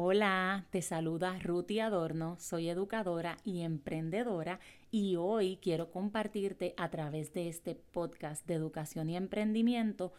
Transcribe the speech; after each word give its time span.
Hola, 0.00 0.64
te 0.70 0.80
saluda 0.80 1.40
Ruti 1.40 1.80
Adorno, 1.80 2.36
soy 2.38 2.68
educadora 2.68 3.36
y 3.42 3.62
emprendedora 3.62 4.60
y 4.92 5.16
hoy 5.16 5.58
quiero 5.60 5.90
compartirte 5.90 6.72
a 6.76 6.88
través 6.88 7.32
de 7.32 7.48
este 7.48 7.74
podcast 7.74 8.46
de 8.46 8.54
educación 8.54 9.10
y 9.10 9.16
emprendimiento 9.16 10.12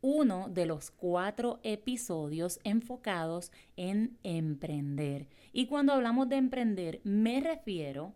uno 0.00 0.48
de 0.48 0.64
los 0.64 0.90
cuatro 0.90 1.60
episodios 1.64 2.60
enfocados 2.64 3.52
en 3.76 4.16
emprender. 4.22 5.28
Y 5.52 5.66
cuando 5.66 5.92
hablamos 5.92 6.30
de 6.30 6.36
emprender, 6.36 7.02
me 7.04 7.42
refiero 7.42 8.14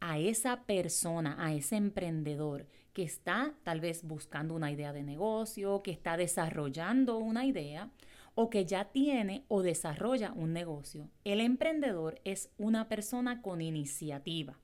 a 0.00 0.18
esa 0.18 0.64
persona, 0.64 1.36
a 1.38 1.54
ese 1.54 1.76
emprendedor 1.76 2.66
que 2.92 3.04
está 3.04 3.54
tal 3.62 3.80
vez 3.80 4.02
buscando 4.02 4.56
una 4.56 4.72
idea 4.72 4.92
de 4.92 5.04
negocio, 5.04 5.82
que 5.84 5.92
está 5.92 6.16
desarrollando 6.16 7.18
una 7.18 7.44
idea 7.46 7.92
o 8.34 8.50
que 8.50 8.64
ya 8.64 8.86
tiene 8.86 9.44
o 9.48 9.62
desarrolla 9.62 10.32
un 10.32 10.52
negocio. 10.52 11.10
El 11.24 11.40
emprendedor 11.40 12.20
es 12.24 12.50
una 12.58 12.88
persona 12.88 13.42
con 13.42 13.60
iniciativa, 13.60 14.58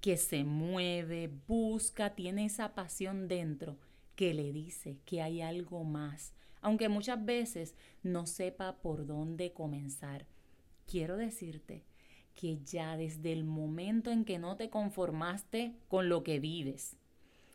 que 0.00 0.16
se 0.16 0.44
mueve, 0.44 1.30
busca, 1.48 2.14
tiene 2.14 2.44
esa 2.44 2.74
pasión 2.74 3.28
dentro 3.28 3.78
que 4.16 4.34
le 4.34 4.52
dice 4.52 4.98
que 5.06 5.22
hay 5.22 5.40
algo 5.40 5.84
más, 5.84 6.34
aunque 6.60 6.88
muchas 6.88 7.24
veces 7.24 7.74
no 8.02 8.26
sepa 8.26 8.76
por 8.76 9.06
dónde 9.06 9.52
comenzar. 9.52 10.26
Quiero 10.86 11.16
decirte 11.16 11.84
que 12.34 12.58
ya 12.64 12.96
desde 12.96 13.32
el 13.32 13.44
momento 13.44 14.10
en 14.10 14.24
que 14.24 14.38
no 14.38 14.56
te 14.56 14.70
conformaste 14.70 15.74
con 15.88 16.08
lo 16.08 16.22
que 16.22 16.40
vives, 16.40 16.96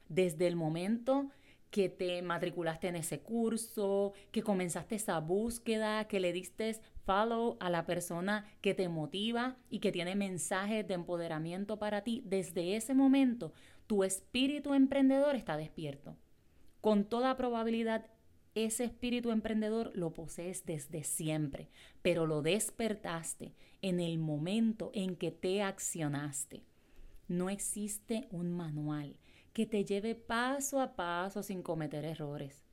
desde 0.07 0.47
el 0.47 0.55
momento 0.55 1.29
que 1.69 1.89
te 1.89 2.21
matriculaste 2.21 2.87
en 2.87 2.95
ese 2.95 3.19
curso, 3.19 4.13
que 4.31 4.41
comenzaste 4.41 4.95
esa 4.95 5.19
búsqueda, 5.19 6.07
que 6.07 6.19
le 6.19 6.33
diste 6.33 6.75
follow 7.05 7.57
a 7.59 7.69
la 7.69 7.85
persona 7.85 8.45
que 8.61 8.73
te 8.73 8.89
motiva 8.89 9.57
y 9.69 9.79
que 9.79 9.91
tiene 9.91 10.15
mensajes 10.15 10.87
de 10.87 10.93
empoderamiento 10.95 11.77
para 11.77 12.03
ti, 12.03 12.23
desde 12.25 12.75
ese 12.75 12.93
momento 12.93 13.53
tu 13.87 14.03
espíritu 14.03 14.73
emprendedor 14.73 15.35
está 15.35 15.57
despierto. 15.57 16.15
Con 16.81 17.05
toda 17.05 17.35
probabilidad, 17.35 18.05
ese 18.53 18.83
espíritu 18.83 19.31
emprendedor 19.31 19.91
lo 19.95 20.13
posees 20.13 20.65
desde 20.65 21.03
siempre, 21.03 21.69
pero 22.01 22.27
lo 22.27 22.41
despertaste 22.41 23.55
en 23.81 23.99
el 23.99 24.17
momento 24.17 24.91
en 24.93 25.15
que 25.15 25.31
te 25.31 25.61
accionaste. 25.61 26.63
No 27.27 27.49
existe 27.49 28.27
un 28.31 28.51
manual 28.51 29.17
que 29.59 29.65
te 29.65 29.83
lleve 29.83 30.15
paso 30.15 30.79
a 30.79 30.95
paso 30.95 31.43
sin 31.43 31.61
cometer 31.63 32.05
errores. 32.05 32.63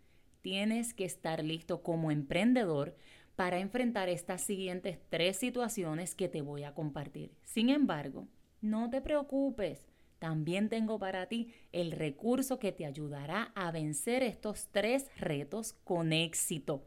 Tienes 0.40 0.94
que 0.94 1.04
estar 1.04 1.42
listo 1.42 1.82
como 1.82 2.12
emprendedor 2.12 2.94
para 3.34 3.58
enfrentar 3.58 4.08
estas 4.08 4.42
siguientes 4.42 5.00
tres 5.08 5.36
situaciones 5.36 6.14
que 6.14 6.28
te 6.28 6.42
voy 6.42 6.62
a 6.62 6.74
compartir. 6.74 7.32
Sin 7.42 7.70
embargo, 7.70 8.28
no 8.60 8.88
te 8.88 9.00
preocupes. 9.00 9.88
También 10.20 10.68
tengo 10.68 11.00
para 11.00 11.26
ti 11.26 11.52
el 11.72 11.90
recurso 11.90 12.60
que 12.60 12.70
te 12.70 12.86
ayudará 12.86 13.50
a 13.56 13.72
vencer 13.72 14.22
estos 14.22 14.68
tres 14.70 15.10
retos 15.16 15.72
con 15.82 16.12
éxito. 16.12 16.86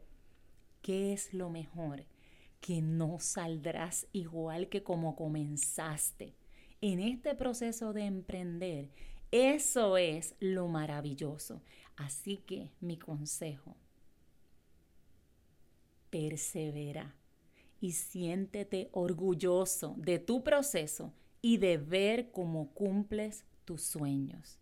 ¿Qué 0.80 1.12
es 1.12 1.34
lo 1.34 1.50
mejor? 1.50 2.06
Que 2.62 2.80
no 2.80 3.18
saldrás 3.20 4.06
igual 4.12 4.70
que 4.70 4.82
como 4.82 5.14
comenzaste. 5.14 6.32
En 6.80 7.00
este 7.00 7.34
proceso 7.34 7.92
de 7.92 8.06
emprender 8.06 8.88
eso 9.30 9.96
es 9.96 10.34
lo 10.40 10.68
maravilloso. 10.68 11.62
Así 11.96 12.38
que 12.38 12.70
mi 12.80 12.98
consejo, 12.98 13.76
persevera 16.10 17.14
y 17.80 17.92
siéntete 17.92 18.88
orgulloso 18.92 19.94
de 19.98 20.18
tu 20.18 20.42
proceso 20.42 21.12
y 21.42 21.58
de 21.58 21.78
ver 21.78 22.30
cómo 22.30 22.72
cumples 22.72 23.44
tus 23.64 23.82
sueños. 23.82 24.58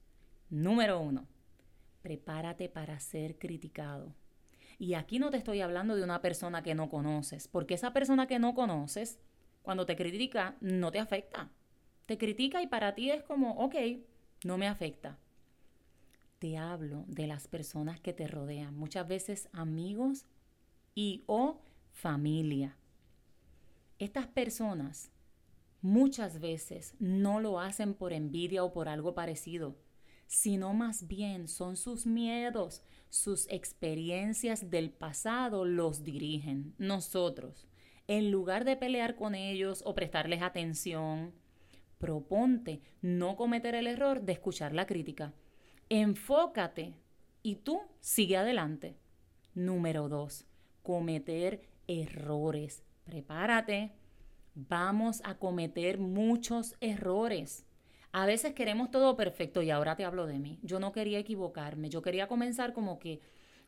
Número 0.50 1.00
uno, 1.00 1.26
prepárate 2.02 2.68
para 2.68 3.00
ser 3.00 3.38
criticado. 3.38 4.14
Y 4.78 4.94
aquí 4.94 5.18
no 5.18 5.30
te 5.30 5.36
estoy 5.36 5.60
hablando 5.60 5.96
de 5.96 6.04
una 6.04 6.22
persona 6.22 6.62
que 6.62 6.74
no 6.74 6.88
conoces, 6.88 7.48
porque 7.48 7.74
esa 7.74 7.92
persona 7.92 8.26
que 8.26 8.38
no 8.38 8.54
conoces, 8.54 9.18
cuando 9.62 9.86
te 9.86 9.96
critica, 9.96 10.56
no 10.60 10.92
te 10.92 11.00
afecta. 11.00 11.50
Te 12.06 12.16
critica 12.16 12.62
y 12.62 12.68
para 12.68 12.94
ti 12.94 13.10
es 13.10 13.22
como, 13.24 13.52
ok, 13.58 13.74
no 14.44 14.58
me 14.58 14.66
afecta. 14.66 15.18
Te 16.38 16.56
hablo 16.56 17.04
de 17.08 17.26
las 17.26 17.48
personas 17.48 18.00
que 18.00 18.12
te 18.12 18.28
rodean, 18.28 18.76
muchas 18.76 19.08
veces 19.08 19.48
amigos 19.52 20.26
y 20.94 21.24
o 21.26 21.60
familia. 21.90 22.76
Estas 23.98 24.28
personas 24.28 25.10
muchas 25.82 26.40
veces 26.40 26.94
no 27.00 27.40
lo 27.40 27.60
hacen 27.60 27.94
por 27.94 28.12
envidia 28.12 28.62
o 28.62 28.72
por 28.72 28.88
algo 28.88 29.14
parecido, 29.14 29.76
sino 30.28 30.74
más 30.74 31.08
bien 31.08 31.48
son 31.48 31.76
sus 31.76 32.06
miedos, 32.06 32.82
sus 33.08 33.48
experiencias 33.48 34.70
del 34.70 34.90
pasado 34.90 35.64
los 35.64 36.04
dirigen. 36.04 36.74
Nosotros, 36.78 37.66
en 38.06 38.30
lugar 38.30 38.64
de 38.64 38.76
pelear 38.76 39.16
con 39.16 39.34
ellos 39.34 39.82
o 39.84 39.94
prestarles 39.94 40.42
atención, 40.42 41.34
proponte 41.98 42.80
no 43.02 43.36
cometer 43.36 43.74
el 43.74 43.86
error 43.86 44.22
de 44.22 44.32
escuchar 44.32 44.72
la 44.72 44.86
crítica. 44.86 45.32
Enfócate 45.88 46.94
y 47.42 47.56
tú 47.56 47.80
sigue 48.00 48.36
adelante. 48.36 48.96
Número 49.54 50.08
dos, 50.08 50.46
cometer 50.82 51.62
errores. 51.86 52.84
Prepárate. 53.04 53.92
Vamos 54.54 55.22
a 55.24 55.38
cometer 55.38 55.98
muchos 55.98 56.74
errores. 56.80 57.64
A 58.12 58.26
veces 58.26 58.54
queremos 58.54 58.90
todo 58.90 59.16
perfecto 59.16 59.62
y 59.62 59.70
ahora 59.70 59.96
te 59.96 60.04
hablo 60.04 60.26
de 60.26 60.38
mí. 60.38 60.58
Yo 60.62 60.80
no 60.80 60.92
quería 60.92 61.18
equivocarme. 61.18 61.90
Yo 61.90 62.02
quería 62.02 62.26
comenzar 62.26 62.72
como 62.72 62.98
que, 62.98 63.20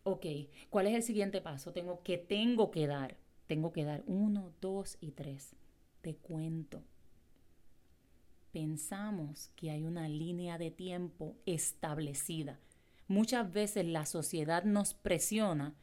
ok, 0.03 0.27
¿cuál 0.71 0.87
es 0.87 0.95
el 0.95 1.03
siguiente 1.03 1.41
paso? 1.41 1.73
Tengo 1.73 2.03
que 2.03 2.19
tengo 2.19 2.71
que 2.71 2.87
dar. 2.87 3.17
Tengo 3.47 3.73
que 3.73 3.85
dar 3.85 4.03
uno, 4.07 4.53
dos 4.61 4.97
y 5.01 5.13
tres. 5.13 5.55
Te 6.01 6.17
cuento 6.17 6.83
pensamos 8.53 9.51
que 9.57 9.71
hay 9.71 9.85
una 9.85 10.09
línea 10.09 10.59
de 10.59 10.71
tiempo 10.71 11.37
establecida. 11.47 12.59
Muchas 13.09 13.53
veces 13.53 13.87
la 13.87 14.07
sociedad 14.07 14.65
nos 14.65 14.95
presiona 14.95 15.75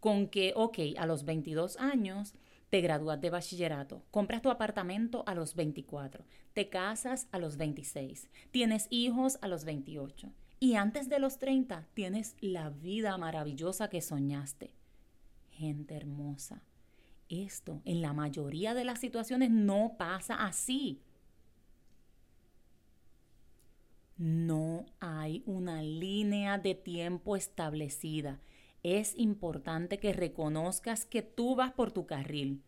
con 0.00 0.28
que, 0.28 0.52
ok, 0.54 0.78
a 0.98 1.06
los 1.06 1.24
22 1.24 1.78
años 1.78 2.34
te 2.70 2.80
gradúas 2.80 3.20
de 3.20 3.30
bachillerato, 3.30 4.02
compras 4.10 4.42
tu 4.42 4.50
apartamento 4.50 5.22
a 5.26 5.34
los 5.34 5.54
24, 5.54 6.24
te 6.52 6.68
casas 6.68 7.28
a 7.30 7.38
los 7.38 7.56
26, 7.56 8.28
tienes 8.50 8.86
hijos 8.90 9.38
a 9.42 9.48
los 9.48 9.64
28 9.64 10.32
y 10.60 10.74
antes 10.74 11.08
de 11.08 11.20
los 11.20 11.38
30 11.38 11.86
tienes 11.94 12.36
la 12.40 12.70
vida 12.70 13.16
maravillosa 13.16 13.88
que 13.88 14.00
soñaste. 14.00 14.74
Gente 15.50 15.94
hermosa, 15.94 16.62
esto 17.28 17.80
en 17.84 18.02
la 18.02 18.12
mayoría 18.12 18.74
de 18.74 18.84
las 18.84 19.00
situaciones 19.00 19.50
no 19.50 19.94
pasa 19.96 20.34
así. 20.34 21.00
No 24.16 24.86
hay 25.00 25.42
una 25.46 25.82
línea 25.82 26.58
de 26.58 26.74
tiempo 26.74 27.36
establecida. 27.36 28.40
Es 28.82 29.14
importante 29.16 29.98
que 29.98 30.12
reconozcas 30.12 31.04
que 31.04 31.22
tú 31.22 31.56
vas 31.56 31.72
por 31.72 31.90
tu 31.90 32.06
carril. 32.06 32.62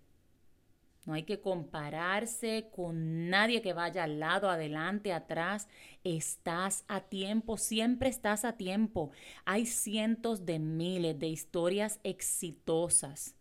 No 1.05 1.13
hay 1.13 1.23
que 1.23 1.41
compararse 1.41 2.69
con 2.75 3.31
nadie 3.31 3.63
que 3.63 3.73
vaya 3.73 4.03
al 4.03 4.19
lado, 4.19 4.51
adelante, 4.51 5.13
atrás. 5.13 5.69
Estás 6.03 6.85
a 6.89 7.01
tiempo, 7.03 7.59
siempre 7.59 8.09
estás 8.09 8.45
a 8.45 8.57
tiempo. 8.57 9.13
Hay 9.45 9.67
cientos 9.67 10.47
de 10.47 10.59
miles 10.59 11.17
de 11.17 11.29
historias 11.29 12.01
exitosas 12.03 13.37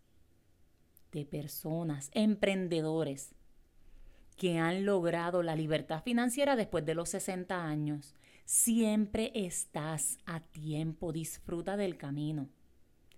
de 1.12 1.26
personas, 1.26 2.12
emprendedores, 2.14 3.34
que 4.38 4.58
han 4.58 4.86
logrado 4.86 5.44
la 5.44 5.56
libertad 5.56 6.04
financiera 6.04 6.56
después 6.56 6.86
de 6.86 6.96
los 6.96 7.10
60 7.10 7.66
años. 7.66 8.16
Siempre 8.46 9.32
estás 9.34 10.18
a 10.26 10.40
tiempo, 10.40 11.12
disfruta 11.12 11.78
del 11.78 11.98
camino. 11.98 12.50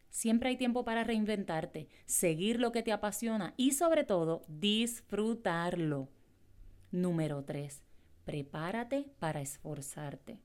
Siempre 0.10 0.50
hay 0.50 0.58
tiempo 0.58 0.84
para 0.84 1.04
reinventarte, 1.04 1.88
seguir 2.06 2.60
lo 2.60 2.72
que 2.72 2.82
te 2.82 2.92
apasiona 2.92 3.54
y 3.58 3.72
sobre 3.72 4.04
todo 4.04 4.42
disfrutarlo. 4.48 6.10
Número 6.92 7.44
3. 7.44 7.84
Prepárate 8.24 9.06
para 9.20 9.42
esforzarte. 9.42 10.40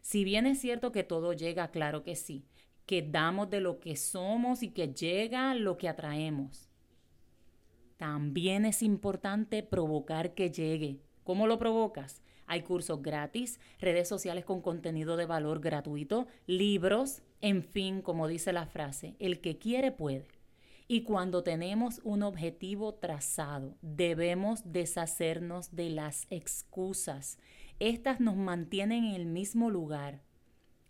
Si 0.00 0.24
bien 0.24 0.46
es 0.46 0.60
cierto 0.60 0.92
que 0.92 1.04
todo 1.04 1.32
llega, 1.32 1.70
claro 1.70 2.02
que 2.02 2.16
sí, 2.16 2.44
que 2.86 3.02
damos 3.02 3.50
de 3.50 3.60
lo 3.60 3.80
que 3.80 3.96
somos 3.96 4.62
y 4.62 4.70
que 4.70 4.94
llega 4.94 5.54
lo 5.54 5.76
que 5.76 5.88
atraemos. 5.88 6.69
También 8.00 8.64
es 8.64 8.82
importante 8.82 9.62
provocar 9.62 10.32
que 10.32 10.50
llegue. 10.50 11.02
¿Cómo 11.22 11.46
lo 11.46 11.58
provocas? 11.58 12.22
Hay 12.46 12.62
cursos 12.62 13.02
gratis, 13.02 13.60
redes 13.78 14.08
sociales 14.08 14.46
con 14.46 14.62
contenido 14.62 15.18
de 15.18 15.26
valor 15.26 15.60
gratuito, 15.60 16.26
libros, 16.46 17.20
en 17.42 17.62
fin, 17.62 18.00
como 18.00 18.26
dice 18.26 18.54
la 18.54 18.64
frase, 18.64 19.16
el 19.18 19.42
que 19.42 19.58
quiere 19.58 19.92
puede. 19.92 20.28
Y 20.88 21.02
cuando 21.02 21.42
tenemos 21.42 22.00
un 22.02 22.22
objetivo 22.22 22.94
trazado, 22.94 23.76
debemos 23.82 24.62
deshacernos 24.64 25.76
de 25.76 25.90
las 25.90 26.26
excusas. 26.30 27.36
Estas 27.80 28.18
nos 28.18 28.36
mantienen 28.36 29.04
en 29.04 29.14
el 29.14 29.26
mismo 29.26 29.68
lugar. 29.68 30.22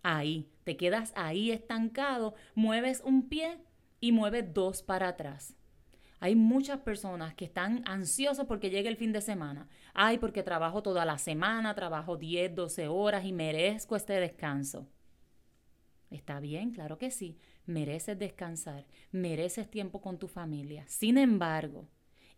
Ahí, 0.05 0.49
te 0.63 0.77
quedas 0.77 1.13
ahí 1.17 1.51
estancado, 1.51 2.35
mueves 2.55 3.03
un 3.05 3.29
pie 3.29 3.59
y 3.99 4.13
mueves 4.13 4.55
dos 4.55 4.85
para 4.85 5.09
atrás. 5.09 5.57
Hay 6.21 6.37
muchas 6.37 6.81
personas 6.81 7.35
que 7.35 7.47
están 7.47 7.83
ansiosas 7.87 8.47
porque 8.47 8.69
llegue 8.69 8.91
el 8.91 8.97
fin 8.97 9.13
de 9.13 9.23
semana. 9.23 9.69
Ay, 9.95 10.19
porque 10.19 10.43
trabajo 10.43 10.83
toda 10.83 11.07
la 11.07 11.17
semana, 11.17 11.75
trabajo 11.75 12.17
10, 12.17 12.55
12 12.55 12.89
horas 12.89 13.25
y 13.25 13.33
merezco 13.33 13.97
este 13.97 14.13
descanso. 14.13 14.87
Está 16.11 16.39
bien, 16.41 16.73
claro 16.73 16.99
que 16.99 17.11
sí, 17.11 17.39
mereces 17.65 18.19
descansar, 18.19 18.87
mereces 19.13 19.71
tiempo 19.71 20.03
con 20.03 20.19
tu 20.19 20.29
familia. 20.29 20.85
Sin 20.89 21.17
embargo, 21.17 21.89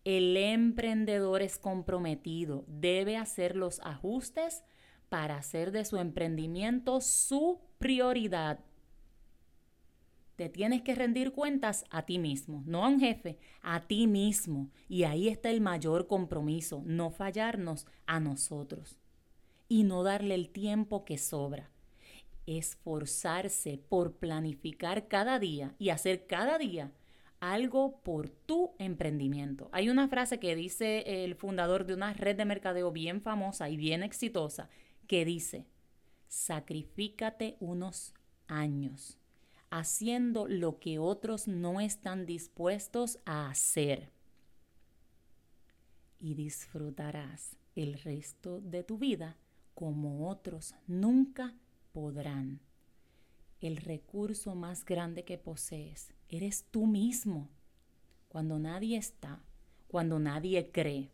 el 0.05 0.37
emprendedor 0.37 1.43
es 1.43 1.59
comprometido, 1.59 2.65
debe 2.69 3.17
hacer 3.17 3.57
los 3.57 3.81
ajustes 3.81 4.63
para 5.09 5.37
hacer 5.37 5.73
de 5.73 5.85
su 5.85 5.97
emprendimiento 5.97 7.01
su 7.01 7.61
prioridad. 7.79 8.61
Te 10.43 10.49
tienes 10.49 10.83
que 10.83 10.97
rendir 10.97 11.31
cuentas 11.31 11.85
a 11.89 12.03
ti 12.05 12.19
mismo, 12.19 12.65
no 12.67 12.85
a 12.85 12.89
un 12.89 12.99
jefe, 12.99 13.39
a 13.61 13.87
ti 13.87 14.09
mismo. 14.09 14.73
Y 14.89 15.05
ahí 15.05 15.29
está 15.29 15.51
el 15.51 15.61
mayor 15.61 16.09
compromiso, 16.09 16.83
no 16.85 17.13
fallarnos 17.13 17.87
a 18.07 18.19
nosotros 18.19 18.99
y 19.69 19.85
no 19.85 20.03
darle 20.03 20.35
el 20.35 20.49
tiempo 20.49 21.05
que 21.05 21.17
sobra 21.17 21.71
esforzarse 22.45 23.79
por 23.89 24.17
planificar 24.17 25.07
cada 25.07 25.39
día 25.39 25.77
y 25.79 25.91
hacer 25.91 26.27
cada 26.27 26.59
día 26.59 26.91
algo 27.39 28.01
por 28.03 28.29
tu 28.29 28.73
emprendimiento. 28.81 29.69
Hay 29.71 29.91
una 29.91 30.09
frase 30.09 30.41
que 30.41 30.57
dice 30.57 31.23
el 31.23 31.37
fundador 31.37 31.87
de 31.87 31.95
una 31.95 32.15
red 32.15 32.35
de 32.35 32.47
mercadeo 32.47 32.91
bien 32.91 33.23
famosa 33.23 33.71
y 33.71 33.77
bien 33.77 34.03
exitosa 34.03 34.69
que 35.07 35.25
dice, 35.25 35.69
sacrifícate 36.27 37.57
unos 37.61 38.13
años 38.49 39.22
haciendo 39.73 40.47
lo 40.47 40.79
que 40.79 40.99
otros 40.99 41.49
no 41.49 41.81
están 41.81 42.27
dispuestos 42.27 43.19
a 43.25 43.49
hacer 43.49 44.13
y 46.21 46.35
disfrutarás 46.35 47.57
el 47.75 47.95
resto 47.95 48.61
de 48.61 48.85
tu 48.85 48.99
vida 48.99 49.39
como 49.75 50.29
otros 50.29 50.75
nunca 50.87 51.55
podrán. 51.93 52.61
El 53.63 53.79
recurso 53.79 54.55
más 54.55 54.85
grande 54.85 55.25
que 55.25 55.39
posees 55.39 56.13
eres 56.29 56.67
tú 56.71 56.87
mismo. 56.87 57.49
Cuando 58.29 58.59
nadie 58.59 58.99
está, 58.99 59.43
cuando 59.89 60.19
nadie 60.19 60.71
cree, 60.71 61.11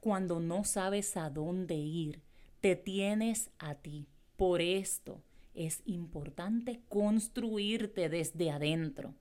cuando 0.00 0.40
no 0.40 0.64
sabes 0.64 1.16
a 1.16 1.30
dónde 1.30 1.76
ir, 1.76 2.20
te 2.60 2.74
tienes 2.74 3.52
a 3.60 3.76
ti. 3.76 4.08
Por 4.36 4.60
esto 4.60 5.22
es 5.54 5.82
importante 5.84 6.80
construirte 6.88 8.08
desde 8.08 8.50
adentro, 8.50 9.14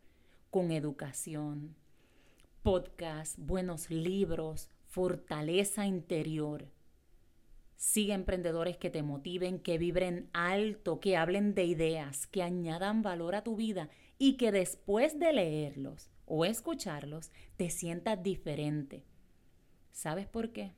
con 0.49 0.71
educación, 0.71 1.75
podcast, 2.63 3.37
buenos 3.37 3.89
libros, 3.89 4.69
fortaleza 4.87 5.85
interior 5.85 6.67
Sigue 7.79 8.11
emprendedores 8.11 8.75
que 8.75 8.89
te 8.89 9.03
motiven, 9.03 9.57
que 9.57 9.77
vibren 9.77 10.29
alto, 10.33 10.99
que 10.99 11.15
hablen 11.15 11.55
de 11.55 11.63
ideas, 11.63 12.27
que 12.27 12.43
añadan 12.43 13.03
valor 13.03 13.35
a 13.35 13.43
tu 13.45 13.55
vida 13.55 13.87
y 14.17 14.35
que 14.35 14.51
después 14.51 15.17
de 15.17 15.31
leerlos 15.31 16.09
o 16.25 16.43
escucharlos 16.43 17.31
te 17.55 17.69
sientas 17.69 18.21
diferente. 18.21 19.05
¿Sabes 19.93 20.27
por 20.27 20.51
qué? 20.51 20.73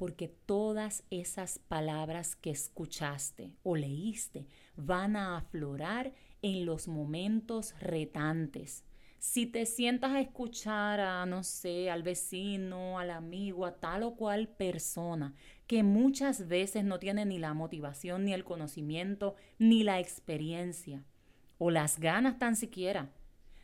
Porque 0.00 0.28
todas 0.28 1.04
esas 1.10 1.58
palabras 1.58 2.34
que 2.34 2.48
escuchaste 2.48 3.52
o 3.62 3.76
leíste 3.76 4.46
van 4.74 5.14
a 5.14 5.36
aflorar 5.36 6.14
en 6.40 6.64
los 6.64 6.88
momentos 6.88 7.74
retantes, 7.80 8.82
si 9.18 9.44
te 9.44 9.66
sientas 9.66 10.12
a 10.12 10.22
escuchar 10.22 11.00
a, 11.00 11.26
no 11.26 11.44
sé, 11.44 11.90
al 11.90 12.02
vecino, 12.02 12.98
al 12.98 13.10
amigo, 13.10 13.66
a 13.66 13.78
tal 13.78 14.04
o 14.04 14.16
cual 14.16 14.48
persona 14.48 15.34
que 15.66 15.82
muchas 15.82 16.48
veces 16.48 16.82
no 16.82 16.98
tiene 16.98 17.26
ni 17.26 17.38
la 17.38 17.52
motivación, 17.52 18.24
ni 18.24 18.32
el 18.32 18.42
conocimiento, 18.42 19.34
ni 19.58 19.82
la 19.82 20.00
experiencia, 20.00 21.04
o 21.58 21.70
las 21.70 22.00
ganas 22.00 22.38
tan 22.38 22.56
siquiera 22.56 23.12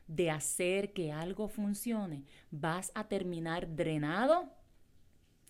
de 0.07 0.31
hacer 0.31 0.93
que 0.93 1.13
algo 1.13 1.49
funcione, 1.49 2.25
vas 2.51 2.93
a 2.95 3.09
terminar 3.09 3.75
drenado 3.75 4.56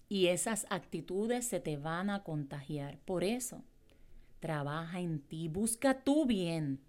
y 0.09 0.27
esas 0.27 0.67
actitudes 0.71 1.47
se 1.47 1.61
te 1.61 1.77
van 1.77 2.11
a 2.11 2.23
contagiar. 2.23 2.99
Por 3.05 3.25
eso, 3.25 3.65
trabaja 4.41 5.01
en 5.01 5.21
ti, 5.21 5.49
busca 5.49 6.03
tu 6.05 6.27
bien 6.27 6.81